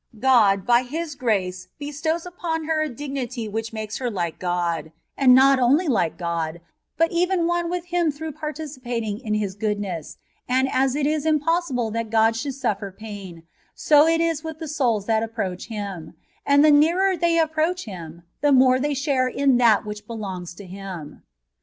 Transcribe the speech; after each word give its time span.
God, 0.17 0.65
by 0.65 0.81
His 0.81 1.13
grace, 1.13 1.67
bestows 1.77 2.25
upon 2.25 2.63
her 2.63 2.81
a 2.81 2.89
dignity 2.89 3.47
which 3.47 3.71
makes 3.71 3.99
ber 3.99 4.09
like 4.09 4.39
God, 4.39 4.91
and 5.15 5.35
not 5.35 5.59
only 5.59 5.87
like 5.87 6.17
God, 6.17 6.59
but 6.97 7.11
even 7.11 7.45
one 7.45 7.69
with 7.69 7.85
Him 7.85 8.11
through 8.11 8.31
participating 8.31 9.19
in 9.19 9.35
His 9.35 9.53
goodness; 9.53 10.17
and 10.49 10.67
as 10.71 10.95
it 10.95 11.05
is 11.05 11.23
impossible 11.23 11.91
that 11.91 12.09
God 12.09 12.35
should 12.35 12.53
snffer 12.55 12.89
pain, 12.97 13.43
so 13.75 14.07
it 14.07 14.21
is 14.21 14.43
with 14.43 14.57
the 14.57 14.67
souls 14.67 15.05
that 15.05 15.21
approach 15.21 15.67
Him; 15.67 16.15
and 16.47 16.65
the 16.65 16.71
nearer 16.71 17.15
they 17.15 17.37
approach 17.37 17.85
Him, 17.85 18.23
the 18.41 18.51
more 18.51 18.79
they 18.79 18.95
share 18.95 19.27
in 19.27 19.57
that 19.57 19.85
which 19.85 20.07
belongs 20.07 20.55
to 20.55 20.65
Him. 20.65 21.21